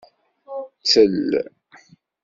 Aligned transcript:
Ttel. 0.81 1.29